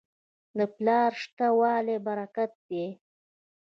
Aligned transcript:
د 0.57 0.59
پلار 0.75 1.11
شته 1.23 1.47
والی 1.59 1.97
برکت 2.07 2.51
دی. 2.69 2.85